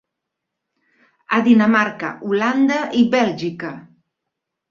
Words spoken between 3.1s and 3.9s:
Bèlgica.